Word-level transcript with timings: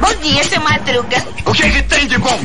Bom 0.00 0.14
dia, 0.22 0.44
seu 0.44 0.60
Madruga. 0.60 1.16
O 1.44 1.52
que, 1.52 1.70
que 1.70 1.82
tem 1.82 2.06
de 2.06 2.18
bom? 2.18 2.38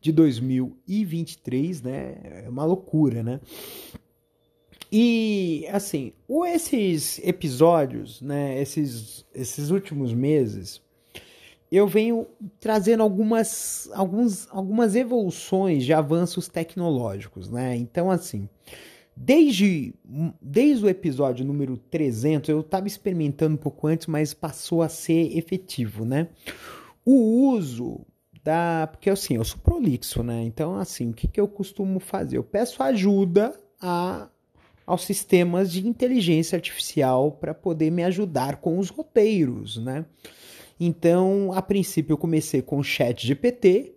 de 0.00 0.12
2023, 0.12 1.82
né? 1.82 2.44
É 2.44 2.48
uma 2.48 2.64
loucura, 2.64 3.24
né? 3.24 3.40
E 4.90 5.66
assim, 5.70 6.12
esses 6.46 7.18
episódios, 7.22 8.22
né, 8.22 8.60
esses, 8.60 9.26
esses 9.34 9.70
últimos 9.70 10.14
meses, 10.14 10.80
eu 11.70 11.86
venho 11.86 12.26
trazendo 12.58 13.02
algumas, 13.02 13.90
alguns, 13.92 14.48
algumas 14.50 14.96
evoluções 14.96 15.84
de 15.84 15.92
avanços 15.92 16.48
tecnológicos, 16.48 17.50
né? 17.50 17.76
Então, 17.76 18.10
assim, 18.10 18.48
desde, 19.14 19.94
desde 20.40 20.84
o 20.84 20.88
episódio 20.88 21.44
número 21.44 21.76
300, 21.76 22.48
eu 22.48 22.60
estava 22.60 22.86
experimentando 22.86 23.54
um 23.54 23.58
pouco 23.58 23.86
antes, 23.86 24.06
mas 24.06 24.32
passou 24.32 24.80
a 24.80 24.88
ser 24.88 25.36
efetivo, 25.36 26.06
né? 26.06 26.28
O 27.04 27.50
uso 27.52 28.00
da. 28.42 28.88
Porque 28.90 29.10
assim, 29.10 29.36
eu 29.36 29.44
sou 29.44 29.58
prolixo, 29.58 30.22
né? 30.22 30.42
Então, 30.44 30.76
assim, 30.76 31.10
o 31.10 31.14
que, 31.14 31.28
que 31.28 31.40
eu 31.40 31.48
costumo 31.48 32.00
fazer? 32.00 32.38
Eu 32.38 32.44
peço 32.44 32.82
ajuda 32.82 33.58
a 33.80 34.28
aos 34.88 35.04
sistemas 35.04 35.70
de 35.70 35.86
inteligência 35.86 36.56
artificial 36.56 37.30
para 37.30 37.52
poder 37.52 37.90
me 37.90 38.02
ajudar 38.04 38.56
com 38.56 38.78
os 38.78 38.88
roteiros, 38.88 39.76
né? 39.76 40.06
Então, 40.80 41.52
a 41.52 41.60
princípio 41.60 42.14
eu 42.14 42.16
comecei 42.16 42.62
com 42.62 42.78
o 42.78 42.82
Chat 42.82 43.26
GPT 43.26 43.92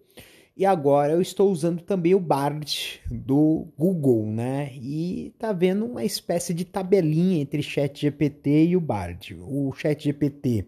e 0.56 0.66
agora 0.66 1.14
eu 1.14 1.22
estou 1.22 1.50
usando 1.50 1.81
também 1.81 2.14
o 2.14 2.20
Bard 2.20 3.00
do 3.09 3.70
Google, 3.78 4.25
né? 4.33 4.73
E 4.75 5.33
tá 5.39 5.53
vendo 5.53 5.86
uma 5.86 6.03
espécie 6.03 6.53
de 6.53 6.66
tabelinha 6.66 7.42
entre 7.42 7.64
Chat 7.64 8.02
GPT 8.02 8.66
e 8.66 8.76
o 8.76 8.81
Bard. 8.81 9.33
O 9.48 9.72
Chat 9.72 10.03
GPT 10.03 10.66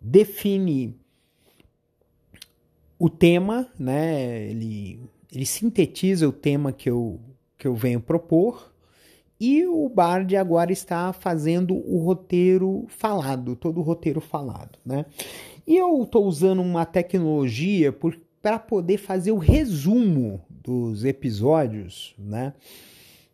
define 0.00 0.98
o 2.98 3.08
tema, 3.08 3.70
né? 3.78 4.50
Ele, 4.50 4.98
ele 5.32 5.46
sintetiza 5.46 6.28
o 6.28 6.32
tema 6.32 6.72
que 6.72 6.90
eu, 6.90 7.20
que 7.56 7.68
eu 7.68 7.76
venho 7.76 8.00
propor 8.00 8.70
e 9.40 9.64
o 9.66 9.88
Bard 9.88 10.36
agora 10.36 10.70
está 10.70 11.14
fazendo 11.14 11.74
o 11.74 12.04
roteiro 12.04 12.84
falado, 12.88 13.56
todo 13.56 13.80
o 13.80 13.82
roteiro 13.82 14.20
falado, 14.20 14.78
né? 14.84 15.06
E 15.66 15.78
eu 15.78 16.02
estou 16.02 16.26
usando 16.26 16.60
uma 16.60 16.84
tecnologia 16.84 17.96
para 18.42 18.58
poder 18.58 18.98
fazer 18.98 19.32
o 19.32 19.38
resumo 19.38 20.42
dos 20.50 21.06
episódios, 21.06 22.14
né? 22.18 22.52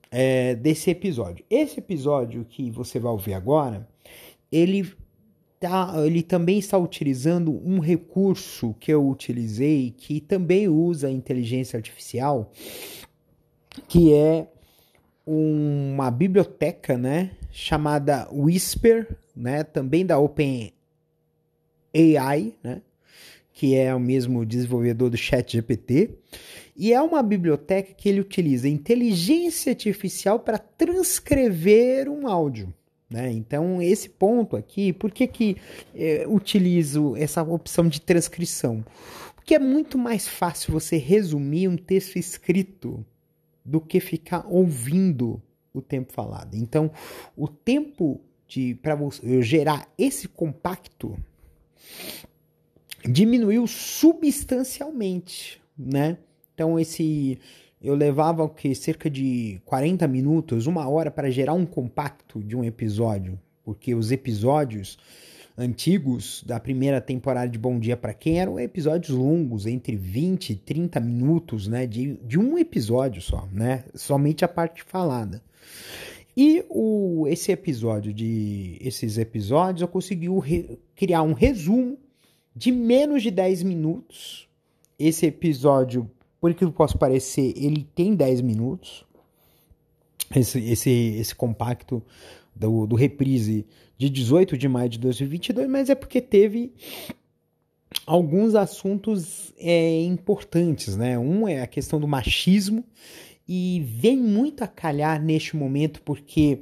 É, 0.08 0.54
desse 0.54 0.90
episódio. 0.90 1.44
Esse 1.50 1.80
episódio 1.80 2.46
que 2.48 2.70
você 2.70 3.00
vai 3.00 3.10
ouvir 3.10 3.34
agora, 3.34 3.88
ele, 4.52 4.88
tá, 5.58 5.92
ele 6.04 6.22
também 6.22 6.58
está 6.58 6.78
utilizando 6.78 7.50
um 7.66 7.80
recurso 7.80 8.76
que 8.78 8.92
eu 8.92 9.06
utilizei, 9.08 9.92
que 9.96 10.20
também 10.20 10.68
usa 10.68 11.10
inteligência 11.10 11.76
artificial, 11.76 12.52
que 13.88 14.14
é 14.14 14.46
uma 15.26 16.10
biblioteca, 16.10 16.96
né, 16.96 17.32
chamada 17.50 18.28
Whisper, 18.30 19.08
né, 19.34 19.64
também 19.64 20.06
da 20.06 20.18
Open 20.18 20.72
AI, 21.92 22.54
né, 22.62 22.80
que 23.52 23.74
é 23.74 23.92
o 23.94 23.98
mesmo 23.98 24.46
desenvolvedor 24.46 25.10
do 25.10 25.16
Chat 25.16 25.52
GPT, 25.52 26.10
e 26.76 26.92
é 26.92 27.00
uma 27.00 27.22
biblioteca 27.22 27.92
que 27.94 28.08
ele 28.08 28.20
utiliza 28.20 28.68
inteligência 28.68 29.70
artificial 29.70 30.38
para 30.38 30.58
transcrever 30.58 32.08
um 32.08 32.28
áudio. 32.28 32.72
Né? 33.08 33.32
Então, 33.32 33.80
esse 33.80 34.10
ponto 34.10 34.56
aqui, 34.56 34.92
por 34.92 35.10
que, 35.10 35.26
que 35.26 35.56
é, 35.94 36.26
utilizo 36.28 37.16
essa 37.16 37.42
opção 37.42 37.88
de 37.88 38.00
transcrição? 38.00 38.84
Porque 39.34 39.54
é 39.54 39.58
muito 39.58 39.96
mais 39.96 40.28
fácil 40.28 40.72
você 40.72 40.96
resumir 40.96 41.68
um 41.68 41.76
texto 41.76 42.16
escrito 42.16 43.04
do 43.66 43.80
que 43.80 43.98
ficar 44.00 44.46
ouvindo 44.48 45.42
o 45.74 45.82
tempo 45.82 46.12
falado. 46.12 46.54
Então, 46.54 46.90
o 47.36 47.48
tempo 47.48 48.20
de 48.46 48.74
para 48.76 48.96
gerar 49.40 49.88
esse 49.98 50.28
compacto 50.28 51.18
diminuiu 53.04 53.66
substancialmente, 53.66 55.60
né? 55.76 56.18
Então 56.54 56.78
esse 56.78 57.38
eu 57.82 57.94
levava 57.94 58.42
o 58.42 58.48
que 58.48 58.74
cerca 58.74 59.10
de 59.10 59.60
40 59.64 60.08
minutos, 60.08 60.66
uma 60.66 60.88
hora 60.88 61.10
para 61.10 61.30
gerar 61.30 61.52
um 61.52 61.66
compacto 61.66 62.42
de 62.42 62.56
um 62.56 62.64
episódio, 62.64 63.38
porque 63.64 63.94
os 63.94 64.10
episódios 64.10 64.98
antigos 65.56 66.42
da 66.44 66.60
primeira 66.60 67.00
temporada 67.00 67.48
de 67.48 67.58
Bom 67.58 67.78
Dia 67.78 67.96
para 67.96 68.12
Quem 68.12 68.38
eram 68.38 68.60
episódios 68.60 69.16
longos, 69.16 69.66
entre 69.66 69.96
20 69.96 70.50
e 70.50 70.56
30 70.56 71.00
minutos, 71.00 71.66
né, 71.66 71.86
de, 71.86 72.14
de 72.24 72.38
um 72.38 72.58
episódio 72.58 73.22
só, 73.22 73.48
né, 73.50 73.84
somente 73.94 74.44
a 74.44 74.48
parte 74.48 74.82
falada. 74.82 75.42
E 76.36 76.62
o, 76.68 77.26
esse 77.28 77.50
episódio 77.50 78.12
de 78.12 78.76
esses 78.80 79.16
episódios 79.16 79.80
eu 79.80 79.88
consegui 79.88 80.28
re, 80.38 80.78
criar 80.94 81.22
um 81.22 81.32
resumo 81.32 81.96
de 82.54 82.70
menos 82.70 83.22
de 83.22 83.30
10 83.30 83.62
minutos. 83.62 84.46
Esse 84.98 85.26
episódio, 85.26 86.10
por 86.38 86.52
que 86.52 86.66
posso 86.66 86.98
parecer, 86.98 87.54
ele 87.56 87.86
tem 87.94 88.14
10 88.14 88.42
minutos. 88.42 89.06
Esse, 90.34 90.58
esse, 90.58 90.90
esse 90.90 91.34
compacto 91.34 92.02
do, 92.56 92.86
do 92.86 92.96
reprise 92.96 93.66
de 93.98 94.08
18 94.08 94.56
de 94.56 94.68
maio 94.68 94.88
de 94.88 94.98
2022, 94.98 95.68
mas 95.68 95.90
é 95.90 95.94
porque 95.94 96.20
teve 96.20 96.72
alguns 98.06 98.54
assuntos 98.54 99.52
é, 99.58 100.02
importantes, 100.02 100.96
né? 100.96 101.18
Um 101.18 101.46
é 101.46 101.60
a 101.60 101.66
questão 101.66 102.00
do 102.00 102.08
machismo 102.08 102.84
e 103.48 103.80
vem 103.86 104.16
muito 104.16 104.64
a 104.64 104.66
calhar 104.66 105.22
neste 105.22 105.56
momento 105.56 106.02
porque 106.02 106.60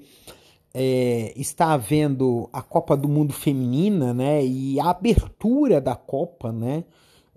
é, 0.72 1.32
está 1.36 1.72
havendo 1.72 2.48
a 2.52 2.60
Copa 2.60 2.96
do 2.96 3.08
Mundo 3.08 3.32
feminina, 3.32 4.12
né? 4.12 4.44
E 4.44 4.80
a 4.80 4.90
abertura 4.90 5.80
da 5.80 5.94
Copa, 5.94 6.52
né? 6.52 6.84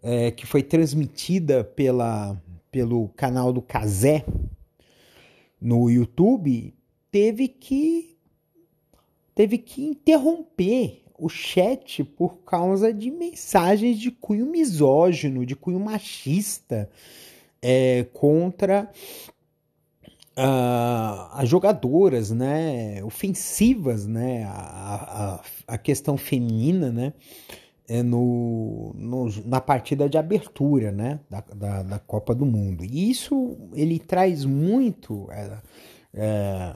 É, 0.01 0.31
que 0.31 0.45
foi 0.45 0.63
transmitida 0.63 1.63
pela, 1.63 2.39
pelo 2.71 3.09
canal 3.09 3.51
do 3.51 3.61
Casé 3.61 4.23
no 5.59 5.89
YouTube, 5.89 6.73
teve 7.11 7.47
que 7.47 8.16
teve 9.37 9.59
que 9.59 9.85
interromper 9.85 11.03
o 11.15 11.29
chat 11.29 12.03
por 12.03 12.39
causa 12.39 12.91
de 12.91 13.11
mensagens 13.11 13.99
de 13.99 14.09
cunho 14.09 14.47
misógino, 14.47 15.45
de 15.45 15.55
cunho 15.55 15.79
machista 15.79 16.89
é, 17.61 18.07
contra 18.13 18.89
uh, 20.35 21.29
as 21.33 21.47
jogadoras, 21.47 22.31
né, 22.31 23.03
ofensivas, 23.03 24.07
né, 24.07 24.43
a, 24.45 25.35
a, 25.67 25.75
a 25.75 25.77
questão 25.77 26.17
feminina, 26.17 26.91
né, 26.91 27.13
é 27.87 28.01
no, 28.01 28.91
no, 28.95 29.29
na 29.45 29.61
partida 29.61 30.09
de 30.09 30.17
abertura, 30.17 30.91
né, 30.91 31.19
da, 31.29 31.41
da, 31.41 31.83
da, 31.83 31.99
Copa 31.99 32.33
do 32.33 32.45
Mundo. 32.45 32.83
E 32.83 33.11
isso 33.11 33.55
ele 33.75 33.99
traz 33.99 34.43
muito 34.45 35.29
é, 35.31 36.75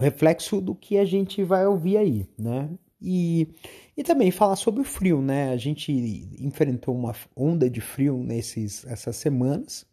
reflexo 0.00 0.60
do 0.60 0.74
que 0.74 0.98
a 0.98 1.04
gente 1.04 1.42
vai 1.42 1.66
ouvir 1.66 1.96
aí, 1.96 2.26
né? 2.38 2.70
E, 3.00 3.48
e 3.96 4.02
também 4.02 4.30
falar 4.30 4.56
sobre 4.56 4.80
o 4.80 4.84
frio, 4.84 5.22
né? 5.22 5.50
A 5.52 5.56
gente 5.56 5.92
enfrentou 6.38 6.94
uma 6.94 7.14
onda 7.36 7.68
de 7.68 7.80
frio 7.80 8.18
nesses, 8.22 8.84
essas 8.86 9.16
semanas 9.16 9.86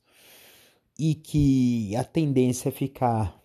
e 0.98 1.16
que 1.16 1.96
a 1.96 2.04
tendência 2.04 2.70
é 2.70 2.72
ficar. 2.72 3.38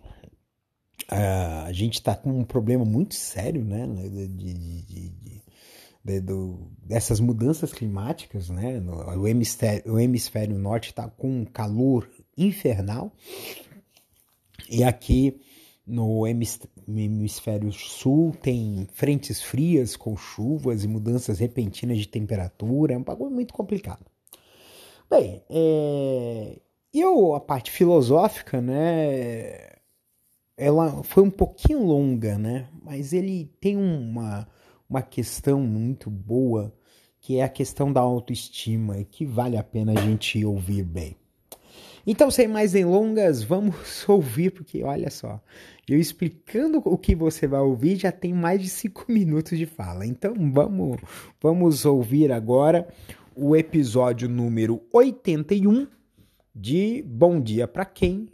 Uh, 1.11 1.67
a 1.67 1.73
gente 1.73 1.95
está 1.95 2.15
com 2.15 2.31
um 2.31 2.45
problema 2.45 2.85
muito 2.85 3.15
sério, 3.15 3.65
né? 3.65 3.87
De, 3.87 4.29
de, 4.29 4.55
de, 4.55 5.43
de, 6.05 6.21
do, 6.21 6.71
dessas 6.85 7.21
mudanças 7.21 7.73
climáticas, 7.73 8.49
né? 8.49 8.81
O, 9.17 9.29
hemisfério, 9.29 9.95
o 9.95 10.01
hemisfério 10.01 10.59
norte 10.59 10.91
está 10.91 11.09
com 11.09 11.43
um 11.43 11.45
calor 11.45 12.09
infernal 12.37 13.13
e 14.69 14.83
aqui 14.83 15.41
no 15.87 16.27
hemisfério 16.27 17.73
sul 17.73 18.33
tem 18.41 18.87
frentes 18.93 19.43
frias 19.43 19.97
com 19.97 20.17
chuvas 20.17 20.85
e 20.85 20.89
mudanças 20.89 21.39
repentinas 21.39 21.99
de 21.99 22.09
temperatura, 22.09 22.95
é 22.95 22.99
um 22.99 23.03
bagulho 23.03 23.31
muito 23.31 23.53
complicado. 23.53 24.05
Bem, 25.11 25.43
é... 25.51 26.61
eu 26.95 27.35
a 27.35 27.41
parte 27.41 27.71
filosófica, 27.71 28.61
né? 28.61 29.73
Ela 30.57 31.03
foi 31.03 31.23
um 31.23 31.31
pouquinho 31.31 31.85
longa, 31.85 32.39
né? 32.39 32.69
Mas 32.83 33.13
ele 33.13 33.51
tem 33.61 33.77
uma 33.77 34.47
uma 34.93 35.01
questão 35.01 35.63
muito 35.63 36.11
boa, 36.11 36.71
que 37.19 37.39
é 37.39 37.43
a 37.43 37.49
questão 37.49 37.91
da 37.91 38.01
autoestima, 38.01 38.99
e 38.99 39.07
que 39.07 39.25
vale 39.25 39.57
a 39.57 39.63
pena 39.63 39.93
a 39.93 40.03
gente 40.03 40.45
ouvir 40.45 40.85
bem. 40.85 41.17
Então, 42.07 42.31
sem 42.31 42.47
mais 42.49 42.73
delongas, 42.73 43.43
vamos 43.43 44.05
ouvir, 44.09 44.51
porque 44.51 44.83
olha 44.83 45.11
só, 45.11 45.39
eu 45.89 45.99
explicando 45.99 46.83
o 46.85 46.99
que 46.99 47.15
você 47.15 47.47
vai 47.47 47.61
ouvir 47.61 47.97
já 47.97 48.11
tem 48.11 48.33
mais 48.33 48.61
de 48.61 48.69
cinco 48.69 49.05
minutos 49.13 49.57
de 49.59 49.67
fala. 49.67 50.05
Então, 50.07 50.35
vamos, 50.53 50.97
vamos 51.41 51.85
ouvir 51.85 52.33
agora 52.33 52.89
o 53.35 53.57
episódio 53.57 54.29
número 54.29 54.83
81 54.93 55.87
de 56.55 57.03
Bom 57.07 57.41
Dia 57.41 57.67
para 57.67 57.87
Quem, 57.87 58.29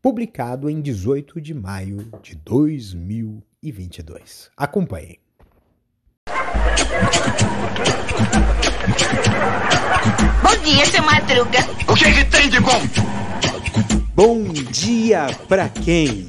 publicado 0.00 0.70
em 0.70 0.80
18 0.80 1.40
de 1.40 1.52
maio 1.54 2.08
de 2.22 2.36
2022. 2.36 4.52
Acompanhem. 4.56 5.18
Dia, 10.74 10.86
seu 10.86 11.04
Madruga. 11.04 11.60
O 11.88 11.94
que, 11.94 12.12
que 12.12 12.24
tem 12.24 12.50
de 12.50 12.58
bom? 12.58 12.82
Bom 14.12 14.42
dia 14.72 15.28
pra 15.46 15.68
quem? 15.68 16.26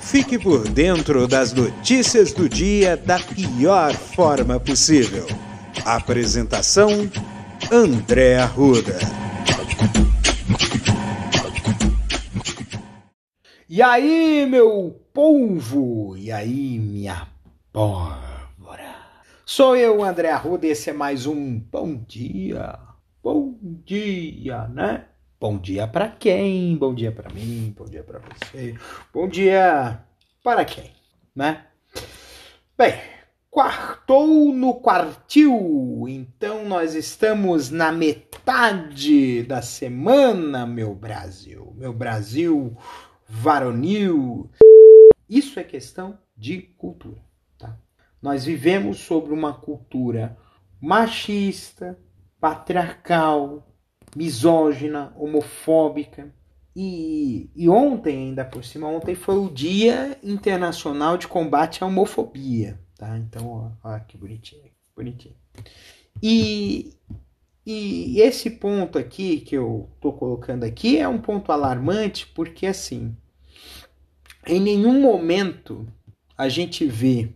Fique 0.00 0.36
por 0.36 0.68
dentro 0.68 1.28
das 1.28 1.52
notícias 1.52 2.32
do 2.32 2.48
dia 2.48 2.96
da 2.96 3.20
pior 3.20 3.94
forma 3.94 4.58
possível. 4.58 5.28
Apresentação: 5.84 7.08
André 7.70 8.38
Arruda. 8.38 8.98
E 13.68 13.80
aí, 13.80 14.44
meu 14.50 15.00
povo? 15.14 16.16
E 16.16 16.32
aí, 16.32 16.80
minha 16.80 17.28
porra? 17.72 18.26
Sou 19.46 19.76
eu, 19.76 20.02
André 20.02 20.30
Arruda, 20.30 20.66
e 20.66 20.70
esse 20.70 20.90
é 20.90 20.92
mais 20.92 21.26
um 21.26 21.58
Bom 21.58 21.94
Dia. 22.06 22.87
Bom 23.30 23.58
dia, 23.84 24.66
né? 24.68 25.04
Bom 25.38 25.58
dia 25.58 25.86
para 25.86 26.08
quem? 26.08 26.74
Bom 26.78 26.94
dia 26.94 27.12
para 27.12 27.30
mim, 27.30 27.74
bom 27.76 27.84
dia 27.84 28.02
para 28.02 28.20
você. 28.20 28.74
Bom 29.12 29.28
dia 29.28 30.02
para 30.42 30.64
quem, 30.64 30.90
né? 31.36 31.66
Bem, 32.74 32.94
quartou 33.50 34.50
no 34.54 34.80
quartil. 34.80 36.06
Então 36.08 36.66
nós 36.66 36.94
estamos 36.94 37.68
na 37.68 37.92
metade 37.92 39.42
da 39.42 39.60
semana, 39.60 40.64
meu 40.64 40.94
Brasil. 40.94 41.74
Meu 41.76 41.92
Brasil 41.92 42.74
varonil. 43.28 44.50
Isso 45.28 45.60
é 45.60 45.64
questão 45.64 46.18
de 46.34 46.62
cultura. 46.62 47.22
Nós 48.22 48.46
vivemos 48.46 49.00
sobre 49.00 49.34
uma 49.34 49.52
cultura 49.52 50.34
machista, 50.80 51.98
patriarcal, 52.40 53.66
misógina, 54.14 55.12
homofóbica. 55.16 56.32
E, 56.74 57.50
e, 57.56 57.68
ontem, 57.68 58.28
ainda 58.28 58.44
por 58.44 58.64
cima, 58.64 58.88
ontem 58.88 59.14
foi 59.14 59.36
o 59.36 59.50
Dia 59.50 60.16
Internacional 60.22 61.18
de 61.18 61.26
Combate 61.26 61.82
à 61.82 61.86
Homofobia. 61.86 62.78
Tá? 62.96 63.16
Então, 63.18 63.76
ó, 63.82 63.98
que 64.00 64.16
bonitinho. 64.16 64.70
bonitinho. 64.94 65.34
E, 66.22 66.94
e 67.66 68.20
esse 68.20 68.50
ponto 68.50 68.98
aqui 68.98 69.40
que 69.40 69.56
eu 69.56 69.88
tô 70.00 70.12
colocando 70.12 70.64
aqui 70.64 70.98
é 70.98 71.08
um 71.08 71.20
ponto 71.20 71.50
alarmante 71.50 72.26
porque, 72.28 72.66
assim, 72.66 73.16
em 74.46 74.60
nenhum 74.60 75.00
momento 75.00 75.86
a 76.36 76.48
gente 76.48 76.86
vê 76.86 77.30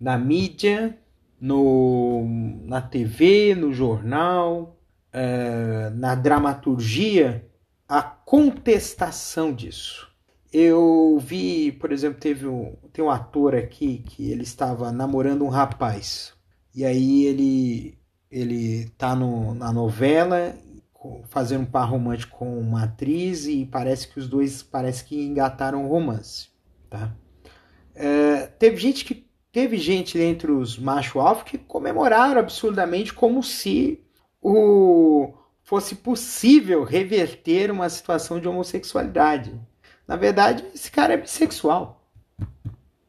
na 0.00 0.18
mídia, 0.18 0.98
no, 1.40 2.24
na 2.64 2.80
TV, 2.80 3.54
no 3.54 3.72
jornal, 3.72 4.76
é, 5.12 5.90
na 5.90 6.14
dramaturgia, 6.14 7.46
a 7.88 8.02
contestação 8.02 9.52
disso. 9.52 10.08
Eu 10.52 11.18
vi, 11.20 11.72
por 11.72 11.92
exemplo, 11.92 12.20
teve 12.20 12.46
um, 12.46 12.74
tem 12.92 13.04
um 13.04 13.10
ator 13.10 13.54
aqui 13.54 13.98
que 13.98 14.30
ele 14.30 14.42
estava 14.42 14.90
namorando 14.90 15.44
um 15.44 15.48
rapaz. 15.48 16.32
E 16.74 16.84
aí 16.84 17.24
ele 17.24 17.98
ele 18.30 18.90
tá 18.98 19.16
no, 19.16 19.54
na 19.54 19.72
novela 19.72 20.54
fazendo 21.28 21.62
um 21.62 21.66
par 21.66 21.88
romântico 21.88 22.38
com 22.38 22.58
uma 22.58 22.84
atriz 22.84 23.46
e 23.46 23.64
parece 23.64 24.08
que 24.08 24.18
os 24.18 24.28
dois 24.28 24.62
parece 24.62 25.04
que 25.04 25.18
engataram 25.20 25.84
um 25.84 25.88
romance, 25.88 26.48
tá? 26.90 27.14
É, 27.94 28.46
teve 28.46 28.76
gente 28.76 29.04
que 29.04 29.27
teve 29.58 29.76
gente 29.76 30.16
entre 30.20 30.52
os 30.52 30.78
macho 30.78 31.18
alfa 31.18 31.44
que 31.44 31.58
comemoraram 31.58 32.38
absurdamente 32.38 33.12
como 33.12 33.42
se 33.42 34.00
o 34.40 35.34
fosse 35.64 35.96
possível 35.96 36.84
reverter 36.84 37.68
uma 37.68 37.88
situação 37.88 38.38
de 38.38 38.46
homossexualidade. 38.46 39.60
Na 40.06 40.14
verdade, 40.14 40.64
esse 40.72 40.92
cara 40.92 41.14
é 41.14 41.16
bissexual. 41.16 42.08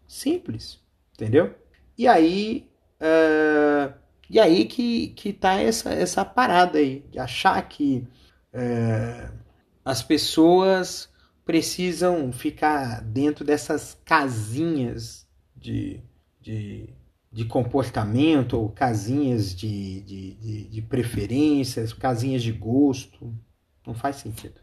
Simples, 0.07 0.79
entendeu? 1.13 1.53
E 1.95 2.07
aí, 2.07 2.67
uh, 2.99 3.93
e 4.27 4.39
aí 4.39 4.65
que, 4.65 5.09
que 5.09 5.31
tá 5.31 5.53
essa, 5.61 5.91
essa 5.91 6.25
parada 6.25 6.79
aí, 6.79 7.05
de 7.11 7.19
achar 7.19 7.61
que 7.69 8.07
uh, 8.55 9.31
as 9.85 10.01
pessoas 10.01 11.13
precisam 11.45 12.31
ficar 12.33 13.03
dentro 13.03 13.45
dessas 13.45 13.95
casinhas 14.03 15.27
de 15.55 16.01
de, 16.39 16.89
de 17.31 17.45
comportamento, 17.45 18.53
ou 18.53 18.69
casinhas 18.69 19.55
de, 19.55 20.01
de, 20.01 20.33
de, 20.33 20.63
de 20.65 20.81
preferências, 20.81 21.93
casinhas 21.93 22.41
de 22.41 22.51
gosto. 22.51 23.33
Não 23.85 23.93
faz 23.93 24.17
sentido. 24.17 24.61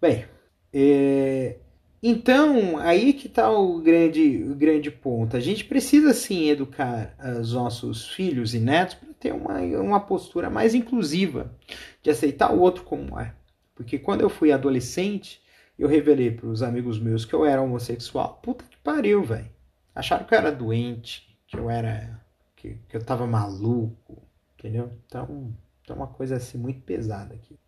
Bem, 0.00 0.24
é, 0.72 1.56
então 2.02 2.76
aí 2.76 3.14
que 3.14 3.26
está 3.26 3.50
o 3.50 3.80
grande, 3.80 4.44
o 4.44 4.54
grande 4.54 4.90
ponto. 4.90 5.36
A 5.36 5.40
gente 5.40 5.64
precisa 5.64 6.12
sim 6.12 6.50
educar 6.50 7.16
os 7.40 7.54
nossos 7.54 8.10
filhos 8.10 8.54
e 8.54 8.60
netos 8.60 8.96
para 8.96 9.14
ter 9.14 9.32
uma, 9.32 9.58
uma 9.60 10.00
postura 10.00 10.50
mais 10.50 10.74
inclusiva, 10.74 11.56
de 12.02 12.10
aceitar 12.10 12.52
o 12.52 12.60
outro 12.60 12.84
como 12.84 13.18
é. 13.18 13.34
Porque 13.74 13.98
quando 13.98 14.20
eu 14.20 14.28
fui 14.28 14.52
adolescente, 14.52 15.40
eu 15.78 15.88
revelei 15.88 16.30
para 16.30 16.46
os 16.46 16.62
amigos 16.62 17.00
meus 17.00 17.24
que 17.24 17.34
eu 17.34 17.44
era 17.44 17.62
homossexual. 17.62 18.38
Puta 18.42 18.64
que 18.64 18.76
pariu, 18.76 19.24
velho. 19.24 19.53
Acharam 19.94 20.26
que 20.26 20.34
eu 20.34 20.38
era 20.38 20.50
doente, 20.50 21.38
que 21.46 21.56
eu 21.56 21.70
era. 21.70 22.20
que, 22.56 22.78
que 22.88 22.96
eu 22.96 23.04
tava 23.04 23.26
maluco, 23.26 24.22
entendeu? 24.58 24.90
Então, 25.06 25.54
é 25.88 25.92
uma 25.92 26.08
coisa 26.08 26.36
assim 26.36 26.58
muito 26.58 26.80
pesada 26.80 27.34
aqui. 27.34 27.58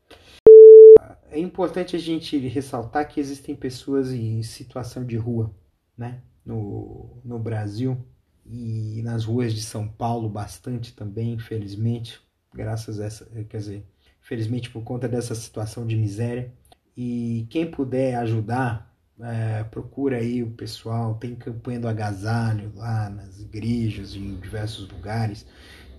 É 1.31 1.39
importante 1.39 1.95
a 1.95 1.99
gente 1.99 2.39
ressaltar 2.49 3.07
que 3.09 3.21
existem 3.21 3.55
pessoas 3.55 4.13
em 4.13 4.43
situação 4.43 5.05
de 5.05 5.17
rua, 5.17 5.55
né? 5.97 6.23
No, 6.45 7.21
no 7.25 7.39
Brasil 7.39 7.99
e 8.45 9.03
nas 9.03 9.25
ruas 9.25 9.53
de 9.53 9.61
São 9.63 9.89
Paulo 9.89 10.29
bastante 10.29 10.95
também, 10.95 11.33
infelizmente, 11.33 12.21
graças 12.55 13.01
a 13.01 13.07
essa, 13.07 13.25
quer 13.45 13.59
dizer, 13.59 13.85
infelizmente 14.23 14.71
por 14.71 14.83
conta 14.83 15.09
dessa 15.09 15.35
situação 15.35 15.87
de 15.87 15.97
miséria. 15.97 16.53
E 16.97 17.47
quem 17.51 17.71
puder 17.71 18.15
ajudar, 18.17 18.86
é, 19.21 19.65
procura 19.65 20.19
aí 20.19 20.43
o 20.43 20.51
pessoal, 20.51 21.15
tem 21.15 21.35
campanha 21.35 21.81
do 21.81 21.89
agasalho 21.89 22.73
lá 22.75 23.09
nas 23.09 23.41
igrejas, 23.41 24.15
em 24.15 24.37
diversos 24.37 24.89
lugares. 24.91 25.47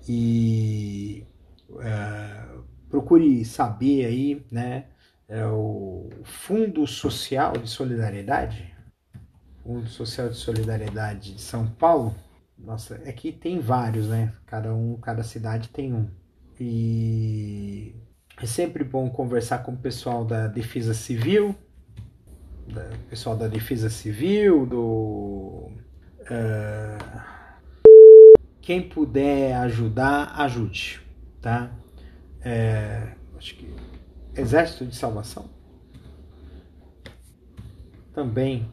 E 0.07 1.25
é, 1.79 2.45
procure 2.89 3.43
saber 3.43 4.05
aí, 4.05 4.45
né? 4.51 4.85
É 5.27 5.45
o 5.45 6.09
Fundo 6.23 6.87
Social 6.87 7.53
de 7.53 7.69
Solidariedade, 7.69 8.73
Fundo 9.61 9.89
Social 9.89 10.29
de 10.29 10.37
Solidariedade 10.37 11.33
de 11.33 11.41
São 11.41 11.67
Paulo. 11.67 12.15
Nossa, 12.57 13.01
é 13.03 13.11
tem 13.11 13.59
vários, 13.59 14.07
né? 14.07 14.33
Cada 14.45 14.73
um, 14.73 14.95
cada 14.95 15.23
cidade 15.23 15.67
tem 15.67 15.93
um. 15.93 16.09
E 16.59 17.93
é 18.41 18.45
sempre 18.45 18.85
bom 18.85 19.09
conversar 19.09 19.59
com 19.59 19.73
o 19.73 19.77
pessoal 19.77 20.23
da 20.23 20.47
Defesa 20.47 20.93
Civil, 20.93 21.53
da, 22.67 22.89
pessoal 23.09 23.35
da 23.35 23.47
Defesa 23.47 23.89
Civil, 23.89 24.65
do. 24.65 25.71
Uh, 26.21 27.21
quem 28.61 28.81
puder 28.81 29.55
ajudar, 29.55 30.33
ajude, 30.41 31.01
tá? 31.41 31.71
É, 32.41 33.13
acho 33.37 33.55
que 33.55 33.73
Exército 34.35 34.85
de 34.85 34.95
Salvação 34.95 35.49
também, 38.17 38.67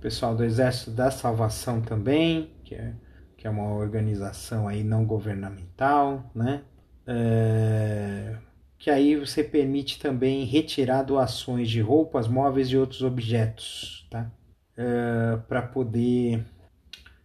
pessoal 0.00 0.36
do 0.36 0.44
Exército 0.44 0.92
da 0.92 1.10
Salvação 1.10 1.80
também, 1.80 2.52
que 2.62 2.76
é, 2.76 2.94
que 3.36 3.44
é 3.44 3.50
uma 3.50 3.74
organização 3.74 4.68
aí 4.68 4.84
não 4.84 5.04
governamental, 5.04 6.30
né? 6.32 6.62
É, 7.04 8.36
que 8.84 8.90
aí 8.90 9.16
você 9.16 9.42
permite 9.42 9.98
também 9.98 10.44
retirar 10.44 11.04
doações 11.04 11.70
de 11.70 11.80
roupas, 11.80 12.28
móveis 12.28 12.68
e 12.68 12.76
outros 12.76 13.00
objetos, 13.00 14.06
tá? 14.10 14.30
É, 14.76 15.38
para 15.48 15.62
poder 15.62 16.44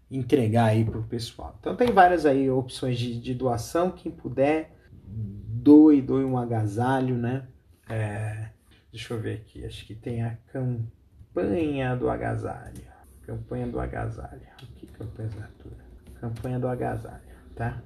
entregar 0.09 0.67
aí 0.67 0.85
para 0.85 0.97
o 0.97 1.03
pessoal. 1.03 1.57
Então 1.59 1.75
tem 1.75 1.91
várias 1.91 2.25
aí 2.25 2.49
opções 2.49 2.97
de, 2.97 3.19
de 3.19 3.33
doação, 3.33 3.91
quem 3.91 4.09
puder 4.09 4.73
doe, 5.05 6.01
doe 6.01 6.23
um 6.23 6.37
agasalho, 6.37 7.17
né? 7.17 7.45
É, 7.89 8.51
deixa 8.89 9.13
eu 9.13 9.19
ver 9.19 9.41
aqui, 9.41 9.65
acho 9.65 9.85
que 9.85 9.95
tem 9.95 10.23
a 10.23 10.37
campanha 10.53 11.93
do 11.97 12.09
agasalho. 12.09 12.87
Campanha 13.23 13.67
do 13.67 13.81
agasalho. 13.81 14.47
Que 14.77 14.87
campanha 14.87 15.29
natura? 15.37 15.85
Campanha 16.21 16.57
do 16.57 16.69
agasalho, 16.69 17.35
tá? 17.53 17.83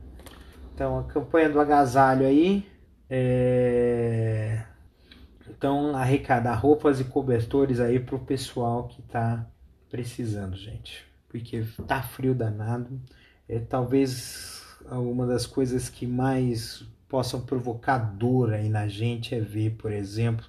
Então 0.75 0.99
a 0.99 1.03
campanha 1.05 1.49
do 1.49 1.59
agasalho 1.59 2.27
aí 2.27 2.71
é... 3.15 4.63
Então 5.47 5.95
arrecadar 5.95 6.55
roupas 6.55 6.99
e 6.99 7.03
cobertores 7.03 7.79
aí 7.79 7.99
pro 7.99 8.17
pessoal 8.17 8.87
que 8.87 9.03
tá 9.03 9.45
precisando, 9.87 10.55
gente. 10.55 11.05
Porque 11.29 11.63
tá 11.87 12.01
frio 12.01 12.33
danado. 12.33 12.99
É 13.47 13.59
talvez 13.59 14.65
uma 14.89 15.27
das 15.27 15.45
coisas 15.45 15.89
que 15.89 16.07
mais 16.07 16.83
possam 17.07 17.39
provocar 17.39 17.99
dor 17.99 18.51
aí 18.51 18.67
na 18.67 18.87
gente 18.87 19.35
é 19.35 19.39
ver, 19.39 19.75
por 19.75 19.91
exemplo, 19.91 20.47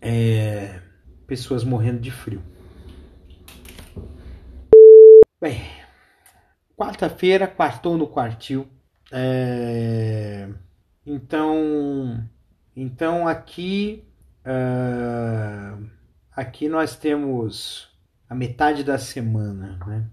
é, 0.00 0.80
pessoas 1.24 1.62
morrendo 1.62 2.00
de 2.00 2.10
frio. 2.10 2.42
Bem, 5.40 5.62
quarta-feira, 6.76 7.46
quartou 7.46 7.96
no 7.96 8.08
quartil. 8.08 8.66
É, 9.12 10.48
então, 11.06 12.28
então 12.74 13.28
aqui, 13.28 14.04
uh, 14.46 15.86
aqui 16.32 16.68
nós 16.68 16.96
temos 16.96 17.88
a 18.28 18.34
metade 18.34 18.82
da 18.82 18.98
semana, 18.98 19.78
né? 19.86 20.06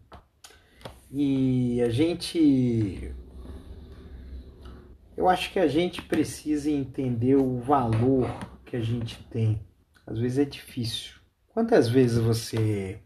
E 1.09 1.81
a 1.81 1.89
gente 1.89 3.13
eu 5.21 5.29
acho 5.29 5.51
que 5.51 5.59
a 5.59 5.67
gente 5.67 6.01
precisa 6.01 6.71
entender 6.71 7.35
o 7.35 7.59
valor 7.59 8.27
que 8.65 8.75
a 8.75 8.81
gente 8.81 9.21
tem. 9.25 9.61
Às 10.07 10.17
vezes 10.17 10.39
é 10.39 10.45
difícil. 10.45 11.15
Quantas 11.49 11.87
vezes 11.87 12.17
você 12.17 12.99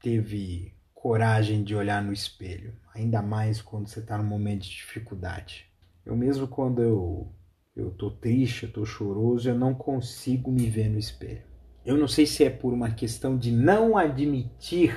teve 0.00 0.74
coragem 0.92 1.64
de 1.64 1.74
olhar 1.74 2.02
no 2.02 2.12
espelho? 2.12 2.74
Ainda 2.94 3.22
mais 3.22 3.62
quando 3.62 3.88
você 3.88 4.00
está 4.00 4.18
num 4.18 4.24
momento 4.24 4.64
de 4.64 4.70
dificuldade. 4.70 5.65
Eu 6.06 6.16
mesmo 6.16 6.46
quando 6.46 6.80
eu 6.80 7.28
eu 7.74 7.90
tô 7.90 8.10
triste, 8.10 8.64
eu 8.64 8.72
tô 8.72 8.86
choroso, 8.86 9.50
eu 9.50 9.54
não 9.54 9.74
consigo 9.74 10.50
me 10.50 10.66
ver 10.66 10.88
no 10.88 10.98
espelho. 10.98 11.42
Eu 11.84 11.98
não 11.98 12.08
sei 12.08 12.24
se 12.24 12.42
é 12.42 12.48
por 12.48 12.72
uma 12.72 12.90
questão 12.90 13.36
de 13.36 13.52
não 13.52 13.98
admitir 13.98 14.96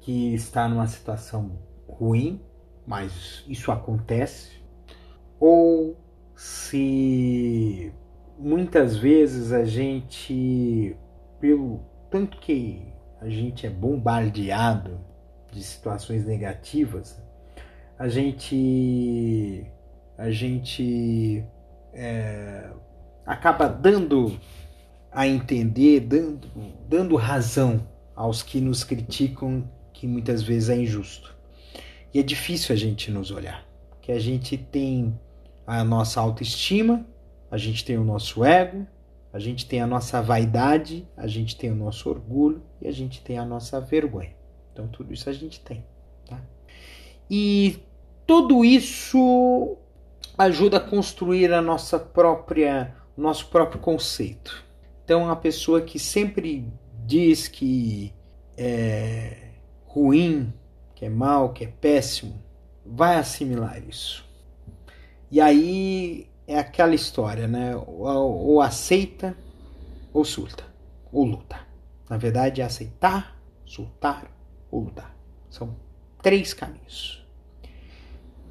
que 0.00 0.34
está 0.34 0.68
numa 0.68 0.86
situação 0.86 1.58
ruim, 1.88 2.42
mas 2.86 3.42
isso 3.48 3.72
acontece 3.72 4.60
ou 5.38 5.96
se 6.36 7.90
muitas 8.38 8.96
vezes 8.96 9.52
a 9.52 9.64
gente, 9.64 10.94
pelo 11.40 11.80
tanto 12.10 12.38
que 12.38 12.82
a 13.20 13.28
gente 13.28 13.66
é 13.66 13.70
bombardeado 13.70 15.00
de 15.50 15.62
situações 15.62 16.26
negativas, 16.26 17.22
a 17.98 18.08
gente 18.08 19.66
a 20.20 20.30
gente 20.30 21.42
é, 21.94 22.70
acaba 23.24 23.66
dando 23.66 24.38
a 25.10 25.26
entender, 25.26 26.00
dando, 26.00 26.46
dando 26.86 27.16
razão 27.16 27.88
aos 28.14 28.42
que 28.42 28.60
nos 28.60 28.84
criticam, 28.84 29.66
que 29.94 30.06
muitas 30.06 30.42
vezes 30.42 30.68
é 30.68 30.76
injusto. 30.76 31.34
E 32.12 32.20
é 32.20 32.22
difícil 32.22 32.74
a 32.74 32.76
gente 32.76 33.10
nos 33.10 33.30
olhar, 33.30 33.66
que 34.02 34.12
a 34.12 34.18
gente 34.18 34.58
tem 34.58 35.18
a 35.66 35.82
nossa 35.82 36.20
autoestima, 36.20 37.06
a 37.50 37.56
gente 37.56 37.82
tem 37.82 37.96
o 37.96 38.04
nosso 38.04 38.44
ego, 38.44 38.86
a 39.32 39.38
gente 39.38 39.64
tem 39.64 39.80
a 39.80 39.86
nossa 39.86 40.20
vaidade, 40.20 41.08
a 41.16 41.26
gente 41.26 41.56
tem 41.56 41.72
o 41.72 41.74
nosso 41.74 42.10
orgulho 42.10 42.62
e 42.78 42.86
a 42.86 42.92
gente 42.92 43.22
tem 43.22 43.38
a 43.38 43.44
nossa 43.46 43.80
vergonha. 43.80 44.34
Então 44.70 44.86
tudo 44.86 45.14
isso 45.14 45.30
a 45.30 45.32
gente 45.32 45.60
tem, 45.60 45.82
tá? 46.28 46.38
E 47.30 47.78
tudo 48.26 48.62
isso 48.62 49.78
ajuda 50.36 50.78
a 50.78 50.80
construir 50.80 51.52
a 51.52 51.60
nossa 51.60 51.98
própria, 51.98 52.94
o 53.16 53.20
nosso 53.20 53.46
próprio 53.46 53.80
conceito. 53.80 54.64
Então 55.04 55.30
a 55.30 55.36
pessoa 55.36 55.80
que 55.80 55.98
sempre 55.98 56.66
diz 57.04 57.48
que 57.48 58.12
é 58.56 59.50
ruim, 59.84 60.52
que 60.94 61.04
é 61.04 61.10
mal, 61.10 61.52
que 61.52 61.64
é 61.64 61.66
péssimo, 61.66 62.40
vai 62.84 63.16
assimilar 63.16 63.82
isso. 63.88 64.24
E 65.30 65.40
aí 65.40 66.28
é 66.46 66.58
aquela 66.58 66.94
história, 66.94 67.46
né? 67.46 67.74
Ou, 67.76 68.06
ou 68.06 68.60
aceita 68.60 69.36
ou 70.12 70.24
surta, 70.24 70.64
ou 71.12 71.24
luta. 71.24 71.58
Na 72.08 72.16
verdade 72.16 72.60
é 72.60 72.64
aceitar, 72.64 73.40
surtar 73.64 74.30
ou 74.70 74.80
lutar. 74.80 75.16
São 75.48 75.76
três 76.22 76.52
caminhos. 76.52 77.24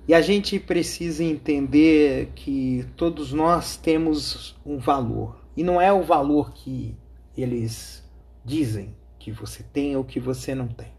E 0.10 0.14
a 0.16 0.22
gente 0.22 0.60
precisa 0.60 1.24
entender 1.24 2.32
que 2.34 2.84
todos 2.96 3.32
nós 3.32 3.78
temos 3.78 4.56
um 4.66 4.80
valor. 4.80 5.40
E 5.56 5.64
não 5.64 5.80
é 5.80 5.94
o 5.94 6.02
valor 6.02 6.52
que 6.52 6.98
eles 7.38 8.04
dizem 8.44 8.96
que 9.20 9.32
você 9.32 9.62
tem 9.62 9.96
ou 9.96 10.04
que 10.04 10.20
você 10.20 10.56
não 10.56 10.68
tem. 10.68 10.92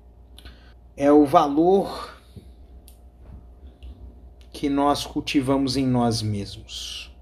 É 0.96 1.10
o 1.10 1.26
valor 1.26 2.16
que 4.52 4.68
nós 4.68 5.04
cultivamos 5.04 5.76
em 5.76 5.88
nós 5.88 6.22
mesmos. 6.22 7.12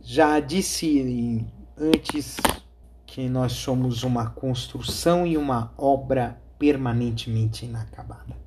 Já 0.00 0.38
disse 0.38 1.44
antes 1.76 2.36
que 3.04 3.28
nós 3.28 3.54
somos 3.54 4.04
uma 4.04 4.30
construção 4.30 5.26
e 5.26 5.36
uma 5.36 5.74
obra 5.76 6.40
permanentemente 6.60 7.64
inacabada. 7.64 8.38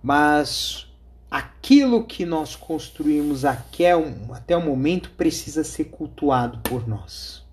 Mas 0.00 0.87
aquilo 1.30 2.04
que 2.04 2.24
nós 2.24 2.56
construímos 2.56 3.44
até 3.44 3.94
o 3.94 4.64
momento 4.64 5.10
precisa 5.10 5.62
ser 5.62 5.84
cultuado 5.84 6.58
por 6.60 6.88
nós. 6.88 7.46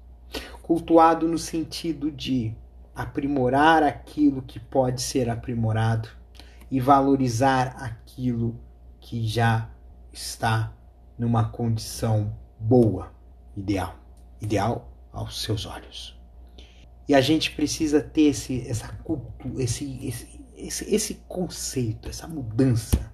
Cultuado 0.62 1.28
no 1.28 1.38
sentido 1.38 2.10
de 2.12 2.56
aprimorar 2.96 3.84
aquilo 3.84 4.42
que 4.42 4.60
pode 4.60 5.02
ser 5.02 5.30
aprimorado 5.30 6.10
e 6.72 6.80
valorizar 6.80 7.76
aquilo 7.78 8.60
que 9.00 9.28
já 9.28 9.70
está 10.12 10.74
numa 11.20 11.50
condição 11.50 12.36
boa, 12.60 13.12
ideal, 13.56 13.96
ideal 14.42 14.92
aos 15.12 15.42
seus 15.44 15.66
olhos. 15.66 16.18
E 17.08 17.14
a 17.14 17.22
gente 17.22 17.52
precisa 17.52 18.02
ter 18.02 18.30
esse, 18.30 18.68
essa 18.68 18.88
cultura, 19.04 19.62
esse, 19.62 20.08
esse, 20.08 20.42
esse, 20.56 20.96
esse 20.96 21.14
conceito, 21.28 22.10
essa 22.10 22.28
mudança 22.28 23.14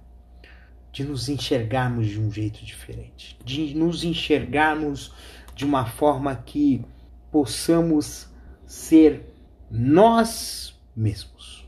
de 0.92 1.04
nos 1.04 1.28
enxergarmos 1.28 2.06
de 2.06 2.20
um 2.20 2.30
jeito 2.30 2.62
diferente, 2.64 3.38
de 3.44 3.74
nos 3.74 4.04
enxergarmos 4.04 5.12
de 5.54 5.64
uma 5.64 5.86
forma 5.86 6.36
que 6.36 6.84
possamos 7.30 8.28
ser 8.66 9.34
nós 9.70 10.78
mesmos. 10.94 11.66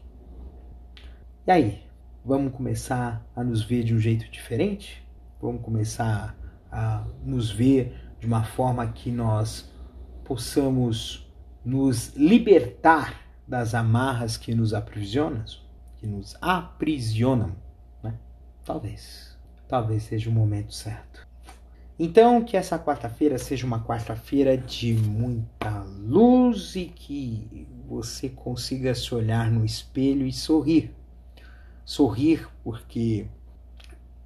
E 1.47 1.51
aí, 1.51 1.83
vamos 2.25 2.53
começar 2.53 3.27
a 3.35 3.43
nos 3.43 3.63
ver 3.63 3.83
de 3.83 3.95
um 3.95 3.99
jeito 3.99 4.31
diferente? 4.31 5.03
Vamos 5.41 5.63
começar 5.63 6.37
a 6.71 7.07
nos 7.25 7.51
ver 7.51 7.95
de 8.21 8.27
uma 8.27 8.45
forma 8.45 8.87
que 8.89 9.11
nós 9.11 9.71
possamos 10.25 11.27
nos 11.65 12.15
libertar 12.15 13.23
das 13.49 13.75
amarras 13.75 14.37
que 14.37 14.55
nos 14.55 14.75
aprisionam, 14.75 15.45
que 15.97 16.07
nos 16.07 16.37
aprisionam? 16.41 17.64
Talvez, 18.65 19.37
talvez 19.69 20.05
seja 20.05 20.31
o 20.31 20.33
momento 20.33 20.75
certo. 20.75 21.27
Então, 21.99 22.43
que 22.43 22.57
essa 22.57 22.79
quarta-feira 22.79 23.39
seja 23.39 23.67
uma 23.67 23.85
quarta-feira 23.85 24.57
de 24.57 24.95
muita 24.95 25.83
luz 25.83 26.75
e 26.75 26.87
que 26.87 27.69
você 27.87 28.29
consiga 28.29 28.95
se 28.95 29.15
olhar 29.15 29.51
no 29.51 29.65
espelho 29.65 30.27
e 30.27 30.33
sorrir 30.33 30.93
sorrir 31.85 32.49
porque 32.63 33.27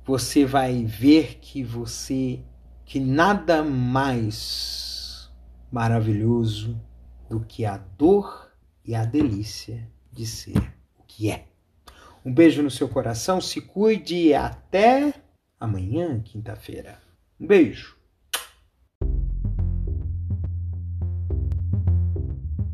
você 0.04 0.44
vai 0.46 0.84
ver 0.84 1.38
que 1.40 1.62
você 1.62 2.40
que 2.84 3.00
nada 3.00 3.62
mais 3.62 5.30
maravilhoso 5.70 6.80
do 7.28 7.40
que 7.40 7.66
a 7.66 7.76
dor 7.76 8.50
e 8.84 8.94
a 8.94 9.04
delícia 9.04 9.86
de 10.10 10.24
ser 10.24 10.56
o 10.98 11.02
que 11.06 11.30
é. 11.30 11.46
Um 12.28 12.34
beijo 12.34 12.62
no 12.62 12.70
seu 12.70 12.86
coração, 12.86 13.40
se 13.40 13.58
cuide 13.58 14.14
e 14.14 14.34
até 14.34 15.14
amanhã, 15.58 16.20
quinta-feira. 16.22 16.98
Um 17.40 17.46
beijo. 17.46 17.96